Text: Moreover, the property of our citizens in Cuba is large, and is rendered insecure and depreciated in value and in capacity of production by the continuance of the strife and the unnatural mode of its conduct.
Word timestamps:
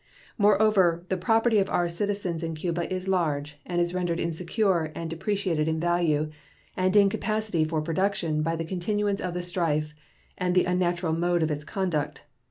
Moreover, 0.35 1.05
the 1.09 1.15
property 1.15 1.59
of 1.59 1.69
our 1.69 1.87
citizens 1.87 2.41
in 2.41 2.55
Cuba 2.55 2.91
is 2.91 3.07
large, 3.07 3.59
and 3.67 3.79
is 3.79 3.93
rendered 3.93 4.19
insecure 4.19 4.85
and 4.95 5.11
depreciated 5.11 5.67
in 5.67 5.79
value 5.79 6.31
and 6.75 6.95
in 6.95 7.07
capacity 7.07 7.61
of 7.61 7.83
production 7.83 8.41
by 8.41 8.55
the 8.55 8.65
continuance 8.65 9.21
of 9.21 9.35
the 9.35 9.43
strife 9.43 9.93
and 10.39 10.55
the 10.55 10.65
unnatural 10.65 11.13
mode 11.13 11.43
of 11.43 11.51
its 11.51 11.63
conduct. 11.63 12.23